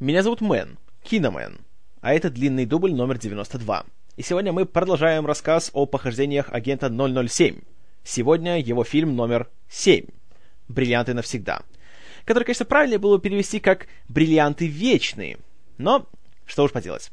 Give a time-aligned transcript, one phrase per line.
[0.00, 1.58] Меня зовут Мэн, Киномен,
[2.00, 3.84] а это длинный дубль номер 92.
[4.16, 7.62] И сегодня мы продолжаем рассказ о похождениях агента 007.
[8.04, 10.04] Сегодня его фильм номер 7
[10.68, 11.62] «Бриллианты навсегда»,
[12.24, 15.38] который, конечно, правильнее было перевести как «Бриллианты вечные»,
[15.78, 16.06] но
[16.46, 17.10] что уж поделать.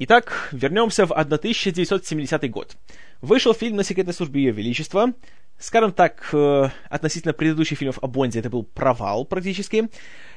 [0.00, 2.76] Итак, вернемся в 1970 год.
[3.20, 5.12] Вышел фильм на секретной службе Ее Величества.
[5.60, 9.88] Скажем так, э, относительно предыдущих фильмов о Бонде это был провал практически.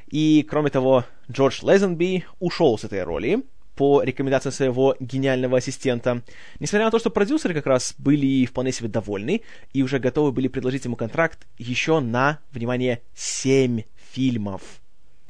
[0.10, 3.44] И, кроме того, Джордж Лезенби ушел с этой роли
[3.76, 6.24] по рекомендациям своего гениального ассистента.
[6.60, 10.48] Несмотря на то, что продюсеры как раз были вполне себе довольны и уже готовы были
[10.48, 14.62] предложить ему контракт еще на, внимание, 7 фильмов.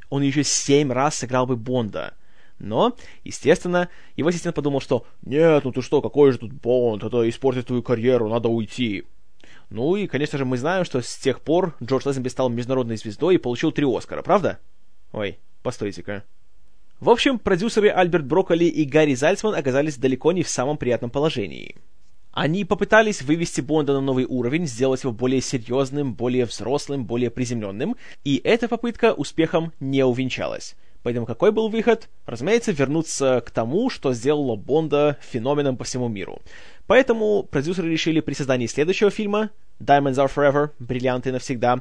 [0.08, 2.14] Он еще 7 раз сыграл бы Бонда.
[2.58, 7.28] Но, естественно, его ассистент подумал, что «Нет, ну ты что, какой же тут Бонд, это
[7.28, 9.04] испортит твою карьеру, надо уйти».
[9.70, 13.36] Ну и, конечно же, мы знаем, что с тех пор Джордж Лэзенби стал международной звездой
[13.36, 14.58] и получил три Оскара, правда?
[15.12, 16.24] Ой, постойте-ка.
[16.98, 21.76] В общем, продюсеры Альберт Брокколи и Гарри Зальцман оказались далеко не в самом приятном положении.
[22.32, 27.96] Они попытались вывести Бонда на новый уровень, сделать его более серьезным, более взрослым, более приземленным,
[28.24, 30.76] и эта попытка успехом не увенчалась.
[31.02, 32.08] Поэтому какой был выход?
[32.26, 36.40] Разумеется, вернуться к тому, что сделало Бонда феноменом по всему миру.
[36.86, 39.50] Поэтому продюсеры решили при создании следующего фильма
[39.80, 41.80] «Diamonds Are Forever» «Бриллианты навсегда»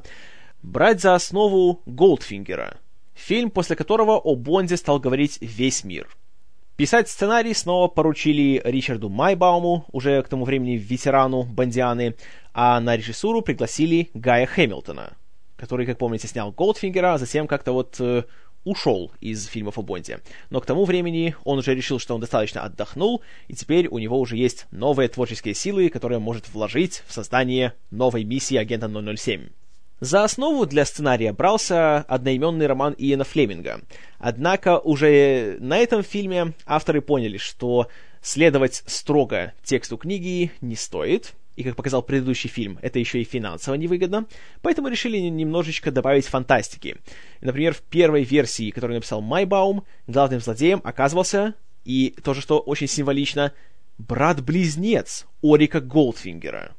[0.61, 2.77] брать за основу Голдфингера,
[3.13, 6.07] фильм, после которого о Бонде стал говорить весь мир.
[6.75, 12.15] Писать сценарий снова поручили Ричарду Майбауму, уже к тому времени ветерану Бондианы,
[12.53, 15.17] а на режиссуру пригласили Гая Хэмилтона,
[15.57, 18.23] который, как помните, снял Голдфингера, а затем как-то вот э,
[18.69, 20.19] ушел из фильмов о Бонде.
[20.49, 24.19] Но к тому времени он уже решил, что он достаточно отдохнул, и теперь у него
[24.19, 29.49] уже есть новые творческие силы, которые он может вложить в создание новой миссии агента 007.
[30.01, 33.81] За основу для сценария брался одноименный роман Иена Флеминга.
[34.17, 37.87] Однако уже на этом фильме авторы поняли, что
[38.21, 43.75] следовать строго тексту книги не стоит, и, как показал предыдущий фильм, это еще и финансово
[43.75, 44.27] невыгодно,
[44.61, 46.95] поэтому решили немножечко добавить фантастики.
[47.41, 53.51] Например, в первой версии, которую написал Майбаум, главным злодеем оказывался, и тоже, что очень символично,
[53.97, 56.77] брат-близнец Орика Голдфингера.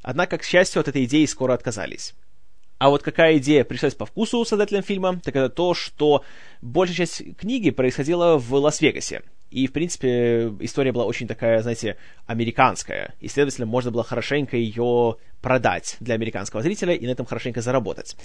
[0.00, 2.14] Однако, к счастью, от этой идеи скоро отказались.
[2.78, 6.24] А вот какая идея пришлась по вкусу создателям фильма, так это то, что
[6.62, 9.20] большая часть книги происходила в Лас-Вегасе.
[9.50, 11.96] И, в принципе, история была очень такая, знаете,
[12.26, 13.14] американская.
[13.20, 18.16] И, следовательно, можно было хорошенько ее продать для американского зрителя и на этом хорошенько заработать.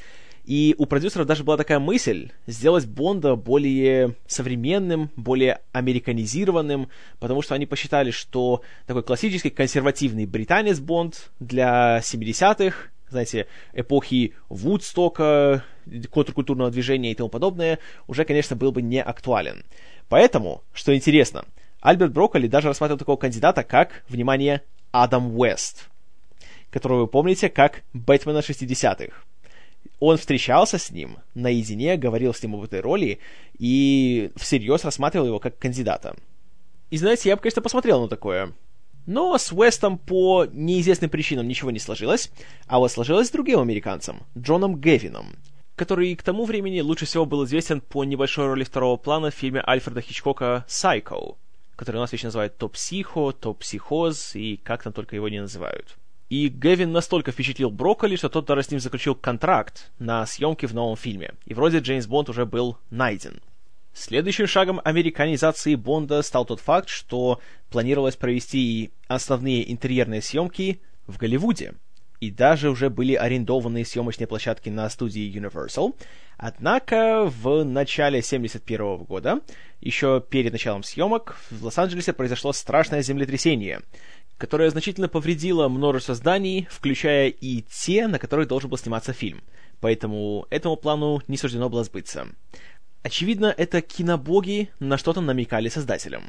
[0.46, 7.56] И у продюсеров даже была такая мысль сделать Бонда более современным, более американизированным, потому что
[7.56, 15.64] они посчитали, что такой классический консервативный британец Бонд для 70-х знаете, эпохи Вудстока,
[16.12, 19.64] контркультурного движения и тому подобное, уже, конечно, был бы не актуален.
[20.10, 21.46] Поэтому, что интересно,
[21.82, 24.62] Альберт Брокколи даже рассматривал такого кандидата, как, внимание,
[24.92, 25.90] Адам Уэст,
[26.70, 29.14] которого вы помните как Бэтмена 60-х.
[30.00, 33.20] Он встречался с ним наедине, говорил с ним об этой роли
[33.58, 36.16] и всерьез рассматривал его как кандидата.
[36.90, 38.54] И знаете, я бы, конечно, посмотрел на такое.
[39.06, 42.32] Но с Уэстом по неизвестным причинам ничего не сложилось,
[42.68, 45.36] а вот сложилось с другим американцем, Джоном Гевином,
[45.76, 49.64] который к тому времени лучше всего был известен по небольшой роли второго плана в фильме
[49.66, 51.36] Альфреда Хичкока «Psycho»,
[51.76, 55.42] который у нас вечно называют то психо, то психоз, и как там только его не
[55.42, 55.96] называют.
[56.30, 60.74] И Гевин настолько впечатлил Брокколи, что тот даже с ним заключил контракт на съемки в
[60.74, 61.34] новом фильме.
[61.46, 63.42] И вроде Джеймс Бонд уже был найден.
[63.94, 71.76] Следующим шагом американизации Бонда стал тот факт, что планировалось провести основные интерьерные съемки в Голливуде.
[72.26, 75.94] И даже уже были арендованы съемочные площадки на студии Universal.
[76.38, 79.42] Однако в начале 1971 года,
[79.80, 83.82] еще перед началом съемок, в Лос-Анджелесе произошло страшное землетрясение,
[84.40, 89.44] которое значительно повредило множество зданий, включая и те, на которых должен был сниматься фильм.
[89.80, 92.28] Поэтому этому плану не суждено было сбыться.
[93.04, 96.24] Очевидно, это кинобоги на что-то намекали создателям.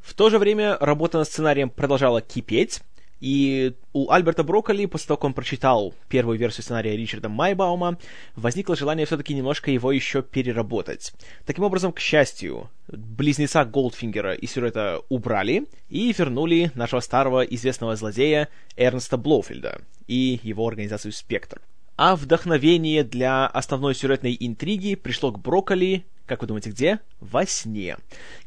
[0.00, 2.80] В то же время работа над сценарием продолжала кипеть,
[3.20, 7.98] и у Альберта Брокколи, после того, как он прочитал первую версию сценария Ричарда Майбаума,
[8.34, 11.12] возникло желание все-таки немножко его еще переработать.
[11.46, 18.48] Таким образом, к счастью, близнеца Голдфингера из сюжета убрали и вернули нашего старого известного злодея
[18.76, 21.60] Эрнста Блоуфильда и его организацию «Спектр».
[21.96, 27.00] А вдохновение для основной сюжетной интриги пришло к Брокколи как вы думаете, где?
[27.20, 27.96] Во сне.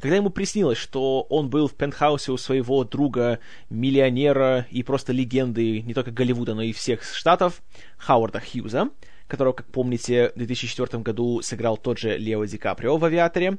[0.00, 3.40] Когда ему приснилось, что он был в пентхаусе у своего друга,
[3.70, 7.62] миллионера и просто легенды не только Голливуда, но и всех штатов,
[7.96, 8.90] Хауарда Хьюза,
[9.26, 13.58] которого, как помните, в 2004 году сыграл тот же Лео Ди Каприо в «Авиаторе».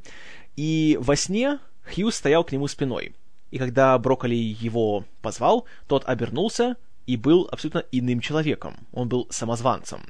[0.55, 3.15] И во сне Хьюз стоял к нему спиной.
[3.49, 6.75] И когда Брокколи его позвал, тот обернулся
[7.05, 8.75] и был абсолютно иным человеком.
[8.91, 10.01] Он был самозванцем.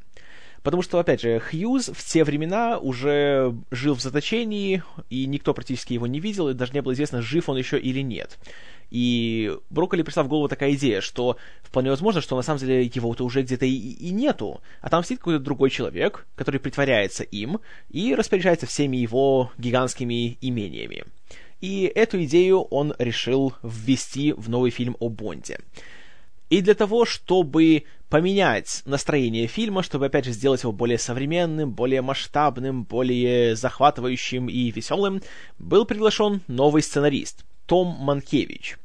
[0.63, 5.93] Потому что, опять же, Хьюз в те времена уже жил в заточении, и никто практически
[5.93, 8.37] его не видел, и даже не было известно, жив он еще или нет.
[8.91, 13.23] И Брокколи пришла в голову такая идея, что вполне возможно, что на самом деле его-то
[13.23, 17.59] уже где-то и, и нету, а там сидит какой-то другой человек, который притворяется им
[17.89, 21.05] и распоряжается всеми его гигантскими имениями.
[21.61, 25.59] И эту идею он решил ввести в новый фильм о Бонде.
[26.49, 32.01] И для того, чтобы поменять настроение фильма, чтобы, опять же, сделать его более современным, более
[32.01, 35.21] масштабным, более захватывающим и веселым,
[35.57, 38.77] был приглашен новый сценарист, Том Манкевич.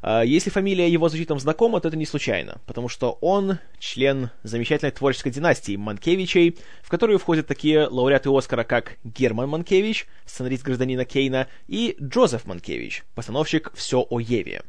[0.00, 4.30] А, если фамилия его звучит нам знакома, то это не случайно, потому что он член
[4.44, 11.04] замечательной творческой династии Манкевичей, в которую входят такие лауреаты Оскара, как Герман Манкевич, сценарист «Гражданина
[11.04, 14.62] Кейна», и Джозеф Манкевич, постановщик «Все о Еве».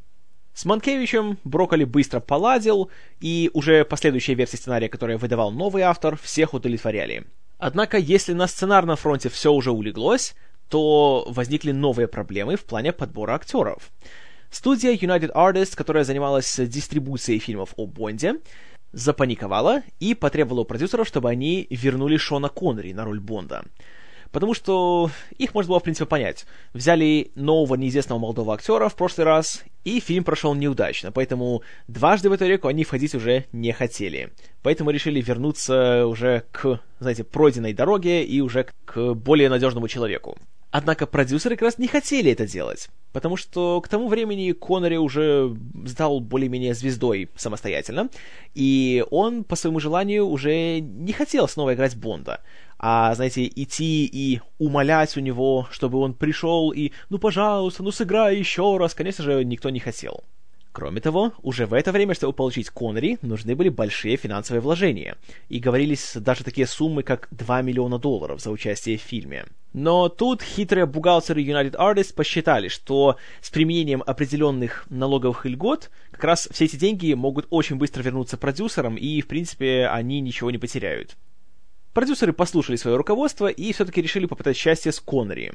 [0.60, 2.92] С Манкевичем Брокколи быстро поладил,
[3.22, 7.24] и уже последующие версии сценария, которые выдавал новый автор, всех удовлетворяли.
[7.58, 10.36] Однако, если на сценарном фронте все уже улеглось,
[10.68, 13.90] то возникли новые проблемы в плане подбора актеров.
[14.52, 18.42] Студия United Artists, которая занималась дистрибуцией фильмов о Бонде,
[18.92, 23.64] запаниковала и потребовала у продюсеров, чтобы они вернули Шона Коннери на роль Бонда.
[24.31, 26.46] Потому что их можно было, в принципе, понять.
[26.74, 32.34] Взяли нового неизвестного молодого актера в прошлый раз, и фильм прошел неудачно, поэтому дважды в
[32.34, 34.31] эту реку они входить уже не хотели.
[34.62, 40.38] Поэтому решили вернуться уже к, знаете, пройденной дороге и уже к более надежному человеку.
[40.72, 45.58] Однако продюсеры как раз не хотели это делать, потому что к тому времени Коннери уже
[45.88, 48.10] стал более-менее звездой самостоятельно,
[48.54, 52.42] и он по своему желанию уже не хотел снова играть Бонда,
[52.80, 58.38] а, знаете, идти и умолять у него, чтобы он пришел и «ну, пожалуйста, ну, сыграй
[58.38, 60.24] еще раз», конечно же, никто не хотел.
[60.72, 65.18] Кроме того, уже в это время, чтобы получить Коннери, нужны были большие финансовые вложения,
[65.50, 69.46] и говорились даже такие суммы, как 2 миллиона долларов за участие в фильме.
[69.74, 76.48] Но тут хитрые бухгалтеры United Artists посчитали, что с применением определенных налоговых льгот как раз
[76.52, 81.18] все эти деньги могут очень быстро вернуться продюсерам, и, в принципе, они ничего не потеряют.
[81.94, 85.51] Продюсеры послушали свое руководство и все-таки решили попытать счастье с Коннери.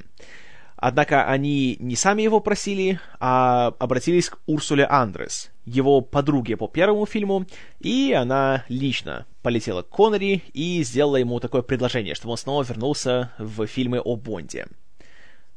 [0.77, 7.07] Однако они не сами его просили, а обратились к Урсуле Андрес, его подруге по первому
[7.07, 7.47] фильму,
[7.81, 13.33] и она лично полетела к Коннери и сделала ему такое предложение, чтобы он снова вернулся
[13.39, 14.67] в фильмы о Бонде.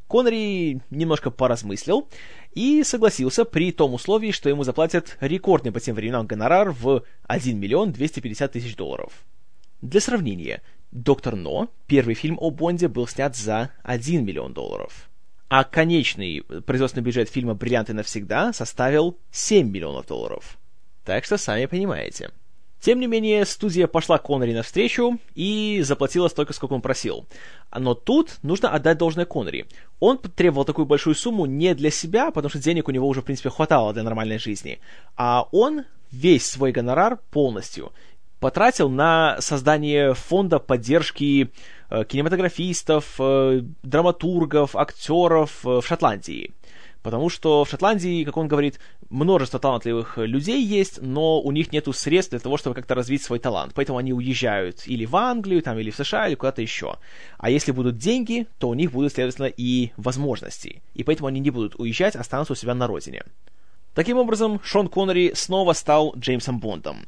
[0.08, 2.08] Коннери немножко поразмыслил
[2.54, 7.60] и согласился при том условии, что ему заплатят рекордный по тем временам гонорар в 1
[7.60, 9.26] миллион 250 тысяч долларов.
[9.82, 15.10] Для сравнения, «Доктор Но», первый фильм о Бонде, был снят за 1 миллион долларов.
[15.50, 20.58] А конечный производственный бюджет фильма «Бриллианты навсегда» составил 7 миллионов долларов.
[21.06, 22.32] Так что сами понимаете.
[22.80, 27.26] Тем не менее, студия пошла Коннери навстречу и заплатила столько, сколько он просил.
[27.76, 29.68] Но тут нужно отдать должное Коннери.
[30.00, 33.26] Он требовал такую большую сумму не для себя, потому что денег у него уже, в
[33.26, 34.80] принципе, хватало для нормальной жизни,
[35.16, 37.92] а он весь свой гонорар полностью
[38.40, 41.52] потратил на создание фонда поддержки
[41.90, 46.54] э, кинематографистов, э, драматургов, актеров э, в Шотландии.
[47.02, 48.80] Потому что в Шотландии, как он говорит,
[49.10, 53.40] множество талантливых людей есть, но у них нет средств для того, чтобы как-то развить свой
[53.40, 53.72] талант.
[53.76, 56.98] Поэтому они уезжают или в Англию, там, или в США, или куда-то еще.
[57.38, 60.82] А если будут деньги, то у них будут, следовательно, и возможности.
[60.96, 63.24] И поэтому они не будут уезжать, останутся у себя на родине.
[63.94, 67.08] Таким образом, Шон Коннери снова стал Джеймсом Бондом.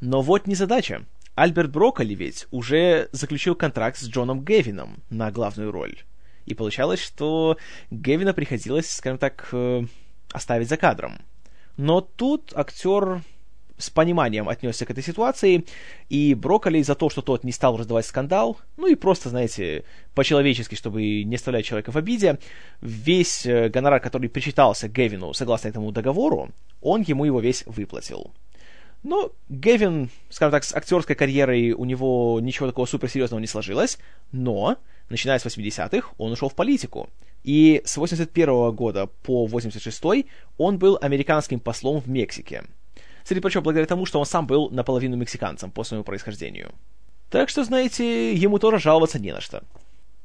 [0.00, 1.04] Но вот незадача.
[1.34, 5.98] Альберт Брокколи ведь уже заключил контракт с Джоном Гевином на главную роль.
[6.46, 7.56] И получалось, что
[7.90, 9.84] Гевина приходилось, скажем так, э,
[10.32, 11.20] оставить за кадром.
[11.76, 13.22] Но тут актер
[13.78, 15.64] с пониманием отнесся к этой ситуации,
[16.08, 20.74] и Брокколи за то, что тот не стал раздавать скандал, ну и просто, знаете, по-человечески,
[20.74, 22.38] чтобы не оставлять человека в обиде,
[22.80, 26.50] весь э, гонорар, который причитался Гевину согласно этому договору,
[26.82, 28.32] он ему его весь выплатил.
[29.02, 33.98] Но Гевин, скажем так, с актерской карьерой у него ничего такого суперсерьезного не сложилось,
[34.30, 34.76] но,
[35.08, 37.08] начиная с 80-х, он ушел в политику.
[37.42, 40.02] И с 81 года по 86
[40.58, 42.64] он был американским послом в Мексике.
[43.24, 46.72] Среди прочего, благодаря тому, что он сам был наполовину мексиканцем по своему происхождению.
[47.30, 49.62] Так что, знаете, ему тоже жаловаться не на что.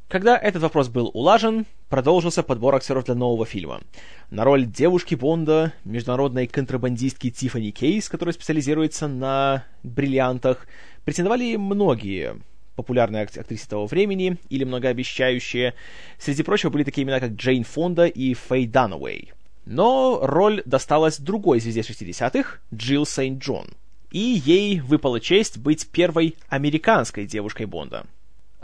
[0.08, 3.82] Когда этот вопрос был улажен, продолжился подбор актеров для нового фильма.
[4.30, 10.68] На роль девушки Бонда, международной контрабандистки Тиффани Кейс, которая специализируется на бриллиантах,
[11.06, 12.40] претендовали многие
[12.76, 15.74] популярные актрисы того времени или многообещающие.
[16.20, 19.34] Среди прочего были такие имена, как Джейн Фонда и Фэй Дануэй.
[19.66, 23.70] Но роль досталась другой звезде 60-х, Джилл Сейнт-Джон.
[24.12, 28.06] И ей выпала честь быть первой американской девушкой Бонда.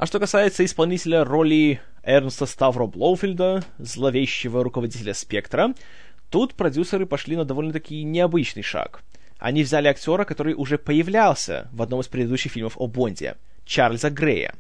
[0.02, 5.76] А что касается исполнителя роли Эрнста Ставро Блоуфильда, зловещего руководителя «Спектра»,
[6.32, 9.04] тут продюсеры пошли на довольно-таки необычный шаг.
[9.38, 14.56] Они взяли актера, который уже появлялся в одном из предыдущих фильмов о Бонде, Чарльза Грея.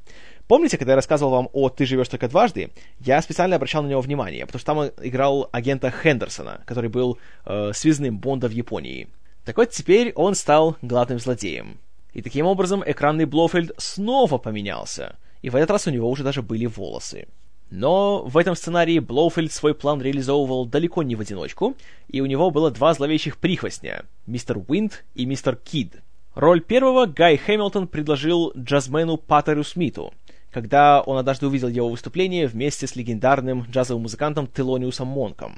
[0.45, 2.69] Помните, когда я рассказывал вам о «Ты живешь только дважды»,
[2.99, 7.17] я специально обращал на него внимание, потому что там он играл агента Хендерсона, который был
[7.47, 9.07] э, связным Бонда в Японии.
[9.43, 11.79] Так вот, теперь он стал главным злодеем.
[12.13, 16.41] И таким образом экранный Блофельд снова поменялся— и в этот раз у него уже даже
[16.41, 17.27] были волосы.
[17.71, 21.75] Но в этом сценарии Блоуфельд свой план реализовывал далеко не в одиночку,
[22.09, 25.95] и у него было два зловещих прихвостня— мистер Уинд и мистер Кид.
[26.35, 30.13] Роль первого Гай Хэмилтон предложил джазмену Паттеру Смиту,
[30.51, 35.57] когда он однажды увидел его выступление вместе с легендарным джазовым музыкантом Телониусом Монком.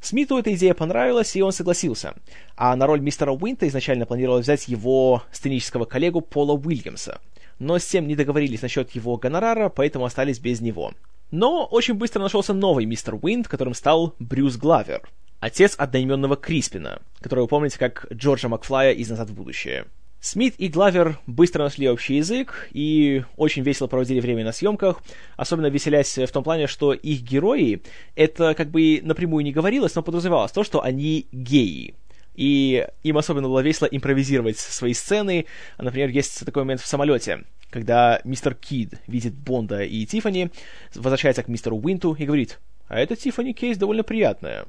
[0.00, 2.14] Смиту эта идея понравилась, и он согласился.
[2.56, 7.20] А на роль мистера Уинта изначально планировал взять его сценического коллегу Пола Уильямса—
[7.58, 10.92] но с тем не договорились насчет его гонорара, поэтому остались без него.
[11.30, 15.02] Но очень быстро нашелся новый мистер Уинд, которым стал Брюс Главер,
[15.40, 19.86] отец одноименного Криспина, которого вы помните как Джорджа Макфлая из «Назад в будущее».
[20.20, 25.00] Смит и Главер быстро нашли общий язык и очень весело проводили время на съемках,
[25.36, 27.82] особенно веселясь в том плане, что их герои,
[28.16, 31.94] это как бы напрямую не говорилось, но подразумевалось то, что они геи
[32.36, 35.46] и им особенно было весело импровизировать свои сцены.
[35.78, 40.50] Например, есть такой момент в самолете, когда мистер Кид видит Бонда и Тифани,
[40.94, 44.66] возвращается к мистеру Уинту и говорит, а эта Тифани Кейс довольно приятная.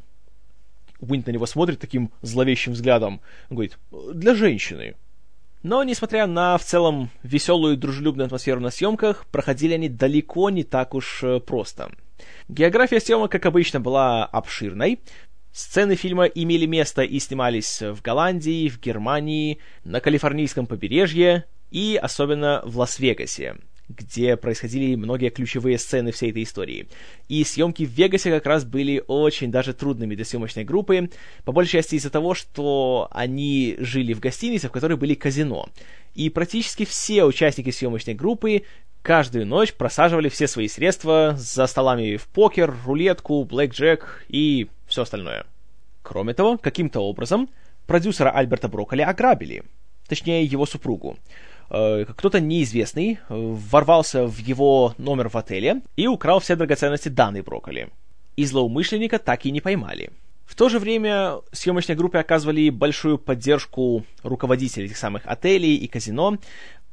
[0.99, 3.21] Уинт на него смотрит таким зловещим взглядом.
[3.49, 3.77] Он говорит,
[4.13, 4.95] для женщины.
[5.63, 10.63] Но, несмотря на в целом веселую и дружелюбную атмосферу на съемках, проходили они далеко не
[10.63, 11.91] так уж э, просто.
[12.47, 14.99] География съемок, как обычно, была обширной,
[15.57, 22.61] Сцены фильма имели место и снимались в Голландии, в Германии, на Калифорнийском побережье и особенно
[22.63, 23.55] в Лас-Вегасе,
[23.89, 26.87] где происходили многие ключевые сцены всей этой истории.
[27.27, 31.09] И съемки в Вегасе как раз были очень даже трудными для съемочной группы,
[31.43, 35.69] по большей части из-за того, что они жили в гостинице, в которой были казино.
[36.13, 38.61] И практически все участники съемочной группы
[39.01, 45.45] каждую ночь просаживали все свои средства за столами в покер, рулетку, блэкджек и все остальное.
[46.01, 47.49] Кроме того, каким-то образом
[47.85, 49.63] продюсера Альберта Брокколи ограбили.
[50.07, 51.17] Точнее, его супругу.
[51.69, 57.41] Э, кто-то неизвестный э, ворвался в его номер в отеле и украл все драгоценности данной
[57.41, 57.89] Брокколи.
[58.37, 60.09] И злоумышленника так и не поймали.
[60.45, 66.37] В то же время съемочной группе оказывали большую поддержку руководителей этих самых отелей и казино,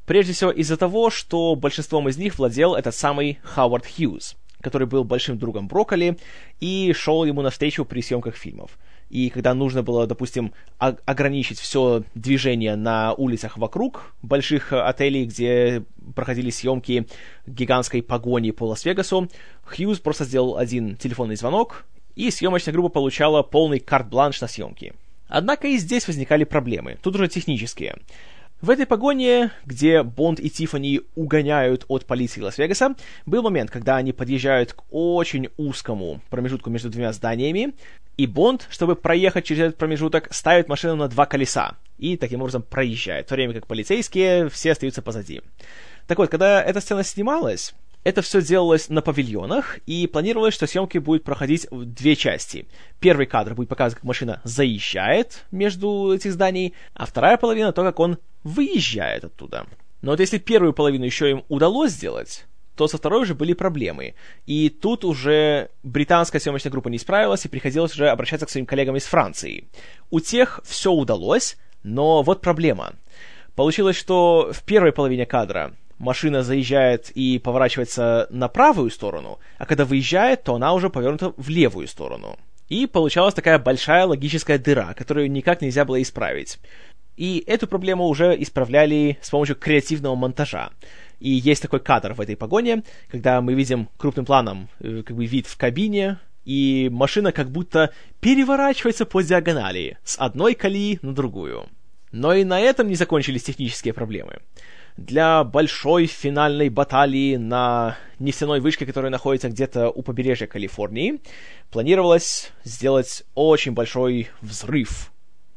[0.05, 5.05] прежде всего из-за того, что большинством из них владел этот самый Хауард Хьюз– который был
[5.05, 6.19] большим другом Брокколи
[6.59, 8.79] и шел ему навстречу при съемках фильмов.
[9.11, 16.51] И когда нужно было, допустим, ограничить все движение на улицах вокруг больших отелей, где проходили
[16.51, 17.07] съемки
[17.47, 19.29] гигантской погони по Лас-Вегасу,
[19.65, 21.85] Хьюз просто сделал один телефонный звонок,
[22.17, 24.95] и съемочная группа получала полный карт-бланш на съемки.
[25.29, 27.97] Однако и здесь возникали проблемы, тут уже технические.
[28.65, 32.95] В этой погоне, где Бонд и Тиффани угоняют от полиции Лас-Вегаса,
[33.27, 37.75] был момент, когда они подъезжают к очень узкому промежутку между двумя зданиями,
[38.17, 42.63] и Бонд, чтобы проехать через этот промежуток, ставит машину на два колеса и таким образом
[42.63, 45.43] проезжает, в то время как полицейские все остаются позади.
[46.07, 50.97] Так вот, когда эта сцена снималась, это все делалось на павильонах, и планировалось, что съемки
[50.97, 52.67] будут проходить в две части.
[52.99, 58.01] Первый кадр будет показывать, как машина заезжает между этих зданий, а вторая половина— то, как
[58.01, 59.67] он выезжает оттуда.
[60.03, 62.47] Но вот если первую половину еще им удалось сделать,
[62.77, 64.15] то со второй уже были проблемы.
[64.47, 68.97] И тут уже британская съемочная группа не справилась, и приходилось уже обращаться к своим коллегам
[68.97, 69.69] из Франции.
[70.11, 72.95] У тех все удалось, но вот проблема.
[73.55, 79.85] Получилось, что в первой половине кадра машина заезжает и поворачивается на правую сторону, а когда
[79.85, 82.37] выезжает, то она уже повернута в левую сторону.
[82.69, 86.59] И получалась такая большая логическая дыра, которую никак нельзя было исправить.
[87.17, 90.71] И эту проблему уже исправляли с помощью креативного монтажа.
[91.21, 95.27] И есть такой кадр в этой погоне, когда мы видим крупным планом э, как бы
[95.27, 101.67] вид в кабине, и машина как будто переворачивается по диагонали с одной колеи на другую.
[102.13, 104.41] Но и на этом не закончились технические проблемы
[104.97, 111.21] для большой финальной баталии на нефтяной вышке, которая находится где-то у побережья Калифорнии,
[111.71, 115.13] планировалось сделать очень большой взрыв.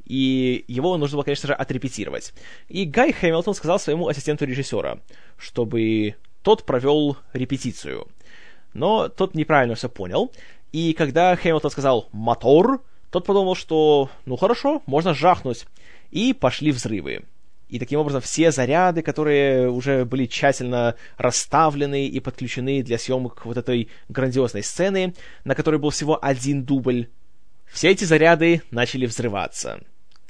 [0.08, 2.34] И его нужно было, конечно же, отрепетировать.
[2.70, 5.00] И Гай Хэмилтон сказал своему ассистенту режиссера,
[5.38, 8.08] чтобы тот провел репетицию.
[8.74, 10.32] Но тот неправильно все понял,
[10.72, 15.66] и когда Хэмилтон сказал «мотор», тот подумал, что «ну хорошо, можно жахнуть»,
[16.12, 17.26] и пошли взрывы.
[17.68, 23.58] И таким образом все заряды, которые уже были тщательно расставлены и подключены для съемок вот
[23.58, 27.10] этой грандиозной сцены, на которой был всего один дубль,
[27.72, 29.82] все эти заряды начали взрываться.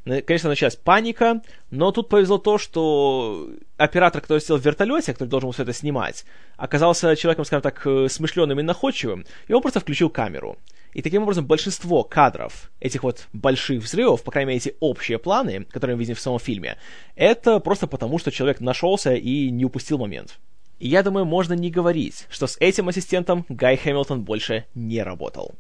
[0.08, 5.48] Конечно, началась паника, но тут повезло то, что оператор, который сидел в вертолете, который должен
[5.48, 9.80] был все это снимать, оказался человеком, скажем так, э, смышленым и находчивым, и он просто
[9.80, 10.58] включил камеру.
[10.94, 15.66] И таким образом большинство кадров этих вот больших взрывов, по крайней мере, эти общие планы,
[15.66, 16.78] которые мы видим в самом фильме,
[17.16, 20.40] это просто потому, что человек нашелся и не упустил момент.
[20.80, 25.56] И я думаю, можно не говорить, что с этим ассистентом Гай Хэмилтон больше не работал.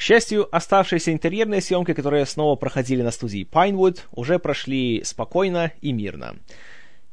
[0.00, 5.92] К счастью, оставшиеся интерьерные съемки, которые снова проходили на студии Pinewood, уже прошли спокойно и
[5.92, 6.36] мирно.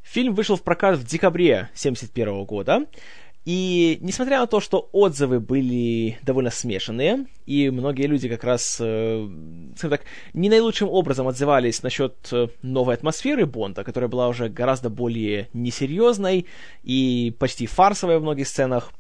[0.04, 2.86] Фильм вышел в прокат в декабре 1971 года,
[3.44, 9.28] и несмотря на то, что отзывы были довольно смешанные, и многие люди как раз, э,
[9.76, 14.90] скажем так, не наилучшим образом отзывались насчет э, новой атмосферы Бонда, которая была уже гораздо
[14.90, 16.46] более несерьезной
[16.84, 18.94] и почти фарсовой в многих сценах,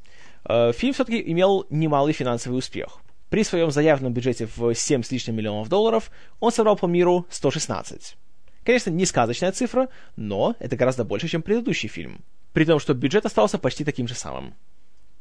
[0.43, 2.99] э, фильм все-таки имел немалый финансовый успех.
[3.29, 8.15] При своем заявленном бюджете в 7 с лишним миллионов долларов он собрал по миру 116.
[8.63, 12.23] Конечно, не сказочная цифра, но это гораздо больше, чем предыдущий фильм
[12.57, 14.55] при том, что бюджет остался почти таким же самым.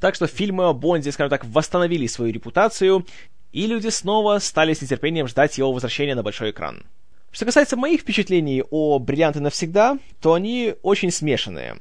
[0.00, 3.04] Так что фильмы о Бонде, скажем так, восстановили свою репутацию,
[3.52, 6.84] и люди снова стали с нетерпением ждать его возвращения на большой экран.
[7.30, 11.76] Что касается моих впечатлений о «Бриллианты навсегда», то они очень смешанные.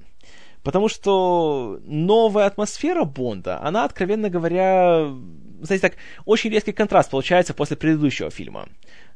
[0.61, 5.09] Потому что новая атмосфера Бонда, она, откровенно говоря,
[5.61, 8.67] знаете, так, очень резкий контраст получается после предыдущего фильма.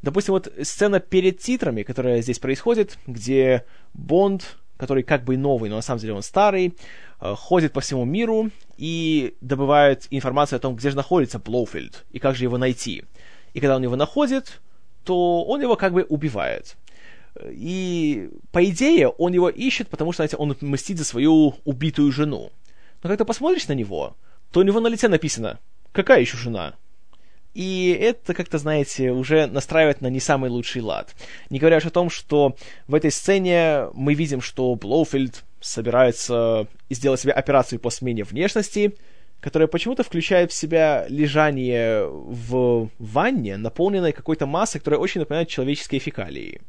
[0.01, 5.75] Допустим, вот сцена перед титрами, которая здесь происходит, где Бонд который как бы новый, но
[5.75, 6.74] на самом деле он старый,
[7.19, 12.19] э, ходит по всему миру и добывает информацию о том, где же находится Блоуфилд и
[12.19, 13.03] как же его найти.
[13.53, 14.62] И когда он его находит,
[15.04, 16.78] то он его как бы убивает.
[17.43, 22.49] И, по идее, он его ищет, потому что, знаете, он мстит за свою убитую жену.
[23.04, 24.15] Но когда посмотришь на него,
[24.52, 25.60] то у него на лице написано
[25.91, 26.75] «Какая еще жена?»
[27.54, 31.15] И это, как-то, знаете, уже настраивает на не самый лучший лад.
[31.49, 32.56] Не говоря уж о том, что
[32.88, 38.95] в этой сцене мы видим, что Блоуфильд собирается сделать себе операцию по смене внешности,
[39.39, 45.99] которая почему-то включает в себя лежание в ванне, наполненной какой-то массой, которая очень напоминает человеческие
[45.99, 46.62] фекалии.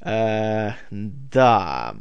[0.00, 1.96] Э, да.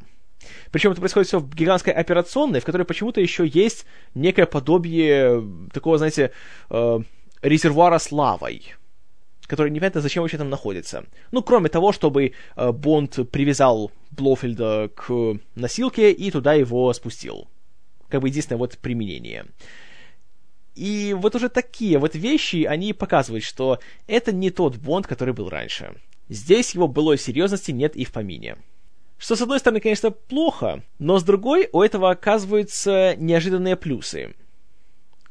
[0.71, 3.85] Причем это происходит все в гигантской операционной, в которой почему-то еще есть
[4.15, 6.31] некое подобие такого, знаете,
[6.69, 6.99] э,
[7.41, 8.75] резервуара с лавой,
[9.47, 11.05] который непонятно зачем вообще там находится.
[11.31, 17.47] Ну, кроме того, чтобы э, Бонд привязал Блофельда к носилке и туда его спустил.
[18.09, 19.45] Как бы единственное вот применение.
[20.75, 25.49] И вот уже такие вот вещи, они показывают, что это не тот Бонд, который был
[25.49, 25.95] раньше.
[26.29, 28.57] Здесь его былой серьезности нет и в помине.
[29.21, 34.33] Что, с одной стороны, конечно, плохо, но с другой, у этого оказываются неожиданные плюсы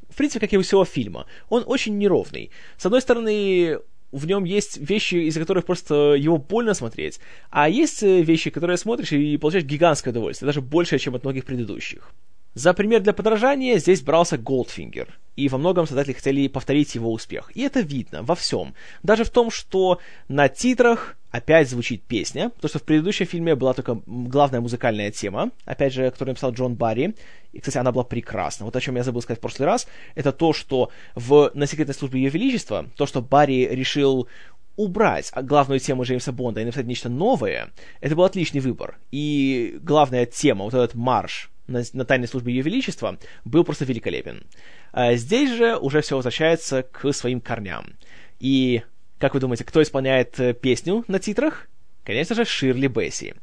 [0.08, 2.50] в принципе, как и у всего фильма, он очень неровный.
[2.76, 3.78] С одной стороны,
[4.12, 8.76] в нем есть вещи, из-за которых просто его больно смотреть, а есть э, вещи, которые
[8.76, 12.12] смотришь и получаешь гигантское удовольствие, даже больше, чем от многих предыдущих.
[12.54, 17.52] За пример для подражания здесь брался Голдфингер, и во многом создатели хотели повторить его успех.
[17.54, 18.74] И это видно во всем.
[19.04, 23.72] Даже в том, что на титрах опять звучит песня, потому что в предыдущем фильме была
[23.74, 27.14] только главная музыкальная тема, опять же, которую написал Джон Барри,
[27.52, 28.64] и, кстати, она была прекрасна.
[28.64, 31.94] Вот о чем я забыл сказать в прошлый раз, это то, что в «На секретной
[31.94, 34.28] службе Ее Величества», то, что Барри решил
[34.76, 38.98] убрать главную тему Джеймса Бонда и написать нечто новое, это был отличный выбор.
[39.10, 44.44] И главная тема, вот этот марш на, на тайной службе Ее Величества, был просто великолепен.
[44.92, 47.94] А здесь же уже все возвращается к своим корням.
[48.38, 48.82] И
[49.20, 51.68] как вы думаете, кто исполняет э, песню на титрах?
[52.04, 53.34] Конечно же, Ширли Бесси.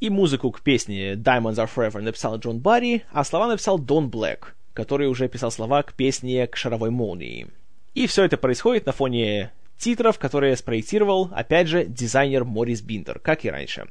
[0.00, 4.54] И музыку к песне Diamonds Are Forever написал Джон Барри, а слова написал Дон Блэк,
[4.72, 7.46] который уже писал слова к песне «К шаровой молнии».
[7.94, 13.44] И все это происходит на фоне титров, которые спроектировал, опять же, дизайнер Морис Биндер, как
[13.44, 13.86] и раньше.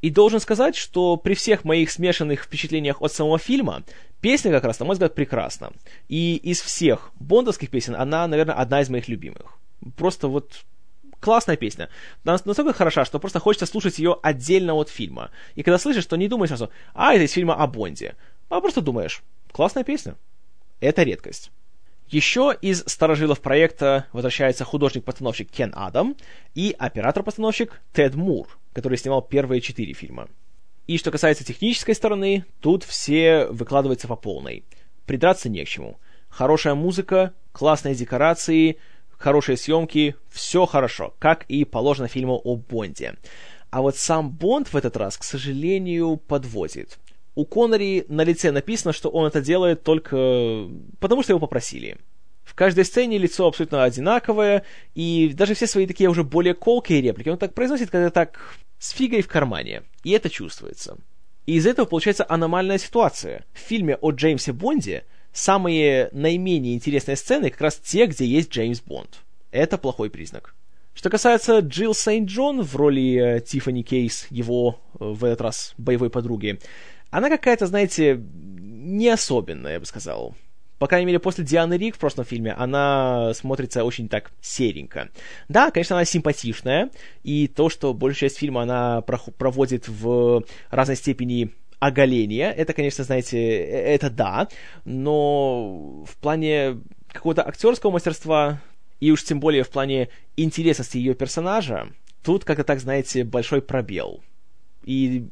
[0.00, 3.82] И должен сказать, что при всех моих смешанных впечатлениях от самого фильма,
[4.22, 5.72] песня как раз, на мой взгляд, прекрасна.
[6.08, 9.58] И из всех бондовских песен она, наверное, одна из моих любимых.
[9.96, 10.64] Просто вот
[11.20, 11.88] классная песня.
[12.24, 15.30] Настолько хороша, что просто хочется слушать ее отдельно от фильма.
[15.54, 18.16] И когда слышишь, то не думаешь сразу, а, это из фильма о Бонде.
[18.48, 20.16] А просто думаешь, классная песня.
[20.80, 21.50] Это редкость.
[22.08, 26.16] Еще из старожилов проекта возвращается художник-постановщик Кен Адам
[26.54, 30.28] и оператор-постановщик Тед Мур, который снимал первые четыре фильма.
[30.86, 34.64] И что касается технической стороны, тут все выкладываются по полной.
[35.04, 35.98] Придраться не к чему.
[36.30, 38.78] Хорошая музыка, классные декорации,
[39.18, 43.16] хорошие съемки, все хорошо, как и положено фильму о Бонде.
[43.70, 46.98] А вот сам Бонд в этот раз, к сожалению, подводит.
[47.34, 51.98] У Коннери на лице написано, что он это делает только потому, что его попросили.
[52.44, 57.28] В каждой сцене лицо абсолютно одинаковое, и даже все свои такие уже более колкие реплики
[57.28, 59.82] он так произносит, когда так с фигой в кармане.
[60.02, 60.96] И это чувствуется.
[61.44, 63.44] И из этого получается аномальная ситуация.
[63.52, 65.04] В фильме о Джеймсе Бонде
[65.38, 69.20] самые наименее интересные сцены как раз те, где есть Джеймс Бонд.
[69.50, 70.54] Это плохой признак.
[70.94, 76.10] Что касается Джилл Сейнт-Джон в роли э, Тиффани Кейс, его э, в этот раз боевой
[76.10, 76.58] подруги,
[77.10, 80.34] она какая-то, знаете, не особенная, я бы сказал.
[80.78, 85.08] По крайней мере, после Дианы Рик в прошлом фильме она смотрится очень так серенько.
[85.48, 86.90] Да, конечно, она симпатичная,
[87.22, 93.38] и то, что большая часть фильма она проводит в разной степени оголения, это, конечно, знаете,
[93.38, 94.48] э, это да,
[94.84, 96.80] но в плане
[97.12, 98.60] какого-то актерского мастерства,
[99.00, 101.88] и уж тем более в плане интересности ее персонажа,
[102.22, 104.22] тут как-то так, знаете, большой пробел.
[104.84, 105.28] И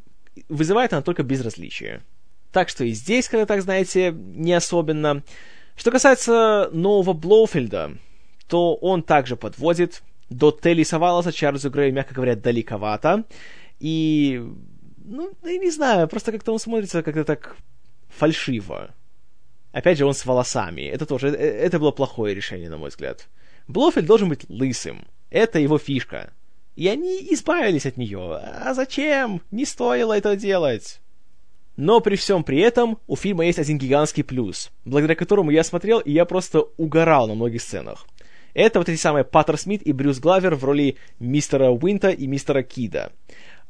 [0.48, 2.02] вызывает она только безразличие.
[2.52, 5.22] Так что и здесь, когда так знаете, не особенно.
[5.76, 7.98] Что касается нового Блоуфильда,
[8.48, 10.02] то он также подводит.
[10.30, 13.24] До Телли Саваласа Чарльзу Грею, мягко говоря, далековато.
[13.78, 14.42] И,
[15.06, 17.56] ну, я не знаю, просто как-то он смотрится как-то так
[18.08, 18.94] фальшиво.
[19.72, 20.82] Опять же, он с волосами.
[20.82, 23.28] Это тоже, э, это было плохое решение, на мой взгляд.
[23.68, 25.06] Блоуфильд должен быть лысым.
[25.30, 26.32] Это его фишка.
[26.76, 28.36] И они избавились от нее.
[28.36, 29.42] А зачем?
[29.50, 31.00] Не стоило это делать.
[31.76, 36.00] Но при всем при этом у фильма есть один гигантский плюс, благодаря которому я смотрел,
[36.00, 38.06] и я просто угорал на многих сценах.
[38.54, 42.62] Это вот эти самые Паттер Смит и Брюс Главер в роли мистера Уинта и мистера
[42.62, 43.12] Кида.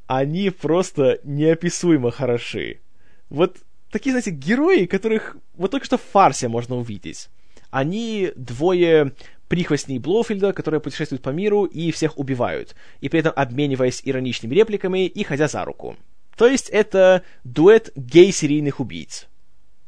[0.06, 2.80] Они просто неописуемо хороши.
[3.28, 3.56] Вот
[3.90, 7.28] такие, знаете, герои, которых вот только что в фарсе можно увидеть.
[7.70, 9.12] Они двое
[9.48, 15.06] прихвостней Блоуфильда, которые путешествуют по миру и всех убивают, и при этом обмениваясь ироничными репликами
[15.06, 15.96] и ходя за руку.
[16.36, 19.26] То есть это дуэт гей-серийных убийц.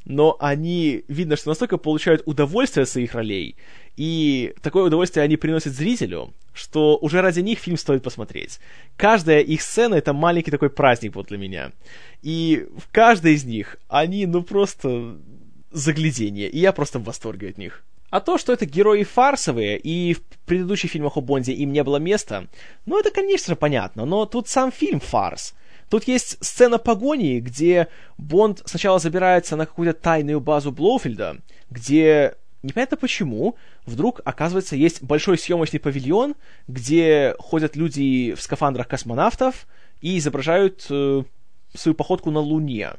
[0.08, 3.56] Но они, видно, что настолько получают удовольствие от своих ролей,
[3.98, 8.58] и такое удовольствие они приносят зрителю, что уже ради них фильм стоит посмотреть.
[8.96, 11.72] Каждая их сцена— это маленький такой праздник вот для меня.
[12.22, 15.18] И в каждой из них они, ну, просто
[15.72, 17.84] заглядение, и я просто в восторге от них.
[18.08, 21.98] А то, что это герои фарсовые, и в предыдущих фильмах о Бонде им не было
[21.98, 22.46] места,
[22.86, 25.54] ну, это, конечно, понятно, но тут сам фильм фарс—
[25.88, 31.38] Тут есть сцена погони, где Бонд сначала забирается на какую-то тайную базу Блоуфильда,
[31.70, 36.34] где непонятно почему, вдруг, оказывается, есть большой съемочный павильон,
[36.66, 39.66] где ходят люди в скафандрах космонавтов
[40.00, 41.22] и изображают э,
[41.74, 42.92] свою походку на Луне.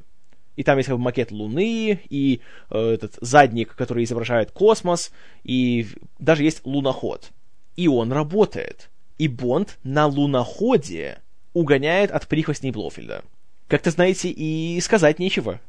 [0.56, 5.12] И там есть как бы макет Луны, и э, этот задник, который изображает космос,
[5.44, 7.30] и даже есть луноход.
[7.76, 8.90] И он работает.
[9.18, 11.20] И Бонд на луноходе
[11.54, 13.24] угоняет от прихвостней Блофельда.
[13.68, 15.60] Как-то, знаете, и сказать нечего.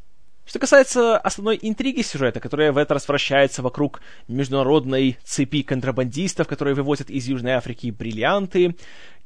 [0.46, 6.74] Что касается основной интриги сюжета, которая в этот раз вращается вокруг международной цепи контрабандистов, которые
[6.74, 8.74] вывозят из Южной Африки бриллианты,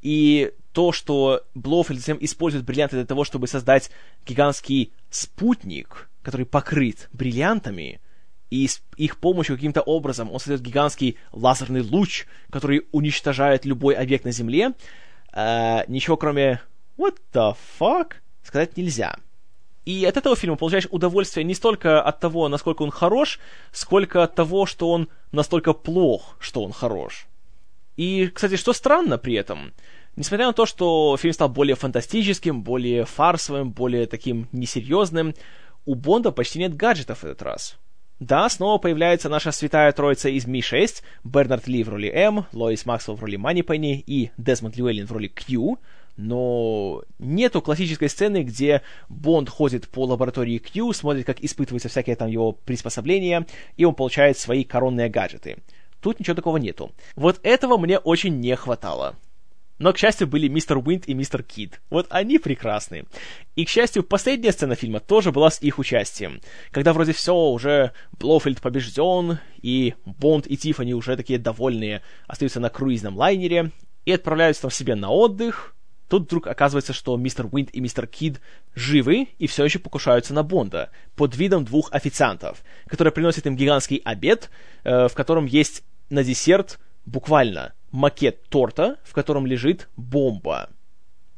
[0.03, 3.91] и то, что Блофельд затем использует бриллианты для того, чтобы создать
[4.27, 8.01] гигантский спутник, который покрыт бриллиантами,
[8.51, 14.25] и с их помощью каким-то образом он создает гигантский лазерный луч, который уничтожает любой объект
[14.25, 14.75] на Земле,
[15.35, 16.61] э, ничего кроме
[16.97, 19.17] «what the fuck» сказать нельзя.
[19.85, 23.39] И от этого фильма получаешь удовольствие не столько от того, насколько он хорош,
[23.71, 27.27] сколько от того, что он настолько плох, что он хорош.
[27.97, 29.73] И, кстати, что странно при этом,
[30.17, 35.35] несмотря на то, что фильм стал более фантастическим, более фарсовым, более таким несерьезным,
[35.85, 37.77] у Бонда почти нет гаджетов в этот раз.
[38.25, 43.17] Да, снова появляется наша святая троица из Ми-6, Бернард Ли в роли М, Лоис Максвелл
[43.17, 45.77] в роли Манипенни и Десмонд Льюэллин в роли Q,
[46.17, 52.31] но нету классической сцены, где Бонд ходит по лаборатории Q, смотрит, как испытываются всякие там
[52.31, 55.59] его приспособления, и он получает свои коронные гаджеты.
[56.01, 56.93] Тут ничего такого нету.
[57.17, 59.17] Вот этого мне очень не хватало.
[59.79, 61.81] Но, к счастью, были мистер Уинт и мистер Кид.
[61.91, 63.05] Вот они прекрасны.
[63.57, 66.41] И, к счастью, последняя сцена фильма тоже была с их участием.
[66.71, 72.71] Когда вроде все, уже Блофельд побежден, и Бонд и Тиффани уже такие довольные остаются на
[72.71, 73.73] круизном лайнере
[74.05, 75.75] и отправляются там себе на отдых.
[76.09, 78.41] Тут вдруг оказывается, что мистер Уинт и мистер Кид
[78.75, 84.03] живы и все еще покушаются на Бонда под видом двух официантов, которые приносят им гигантский
[84.05, 84.51] обед,
[84.85, 90.69] э, в котором есть на десерт буквально макет торта, в котором лежит бомба.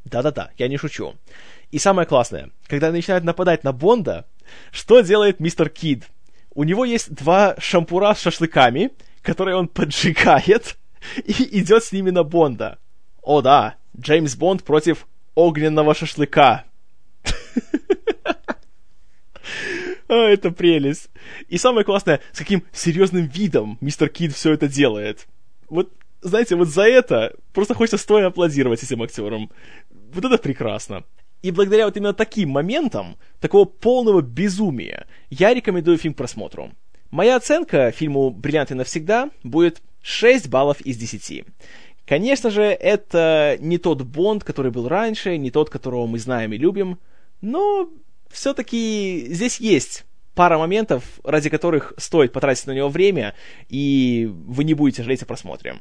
[0.04, 1.14] Да-да-да, я не шучу.
[1.70, 4.26] И самое классное, когда начинают нападать на Бонда,
[4.70, 6.04] что делает мистер Кид?
[6.54, 10.78] У него есть два шампура с шашлыками, которые он поджигает
[11.24, 12.78] и идет с ними на Бонда.
[13.20, 16.64] О да, Джеймс Бонд против огненного шашлыка.
[20.08, 21.10] А, это прелесть.
[21.48, 25.26] И самое классное, с каким серьезным видом мистер Кид все это делает.
[25.68, 29.50] Вот, знаете, вот за это просто хочется стоя аплодировать этим актерам.
[30.12, 31.04] Вот это прекрасно.
[31.42, 36.72] И благодаря вот именно таким моментам, такого полного безумия, я рекомендую фильм к просмотру.
[37.10, 41.44] Моя оценка фильму «Бриллианты навсегда» будет 6 баллов из 10.
[42.04, 46.58] Конечно же, это не тот Бонд, который был раньше, не тот, которого мы знаем и
[46.58, 46.98] любим,
[47.40, 47.90] но
[48.30, 53.34] все-таки здесь есть пара моментов, ради которых стоит потратить на него время,
[53.68, 55.76] и вы не будете жалеть о просмотре.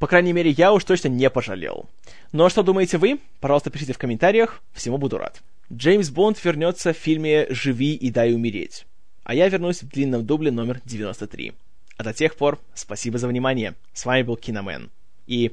[0.00, 1.86] По крайней мере, я уж точно не пожалел.
[2.32, 3.20] Ну а что думаете вы?
[3.38, 5.42] Пожалуйста, пишите в комментариях, всему буду рад.
[5.70, 8.86] Джеймс Бонд вернется в фильме «Живи и дай умереть».
[9.24, 11.52] А я вернусь в длинном дубле номер 93.
[11.98, 13.74] А до тех пор, спасибо за внимание.
[13.92, 14.90] С вами был Киномен.
[15.26, 15.52] И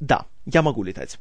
[0.00, 1.20] да, я могу летать.